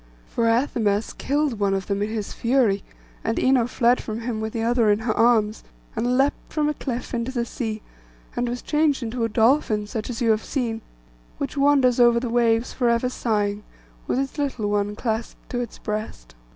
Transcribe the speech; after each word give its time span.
For 0.25 0.47
Athamas 0.47 1.13
killed 1.13 1.59
one 1.59 1.75
of 1.75 1.85
them 1.85 2.01
in 2.01 2.09
his 2.09 2.33
fury, 2.33 2.83
and 3.23 3.37
Ino 3.37 3.67
fled 3.67 4.01
from 4.01 4.21
him 4.21 4.41
with 4.41 4.51
the 4.51 4.63
other 4.63 4.89
in 4.89 4.97
her 4.97 5.13
arms, 5.15 5.63
and 5.95 6.17
leaped 6.17 6.51
from 6.51 6.67
a 6.67 6.73
cliff 6.73 7.13
into 7.13 7.31
the 7.31 7.45
sea, 7.45 7.83
and 8.35 8.49
was 8.49 8.63
changed 8.63 9.03
into 9.03 9.23
a 9.23 9.29
dolphin, 9.29 9.85
such 9.85 10.09
as 10.09 10.19
you 10.19 10.31
have 10.31 10.43
seen, 10.43 10.81
which 11.37 11.55
wanders 11.55 11.99
over 11.99 12.19
the 12.19 12.31
waves 12.31 12.73
for 12.73 12.89
ever 12.89 13.09
sighing, 13.09 13.63
with 14.07 14.17
its 14.17 14.39
little 14.39 14.71
one 14.71 14.95
clasped 14.95 15.47
to 15.51 15.59
its 15.59 15.77
breast. 15.77 16.33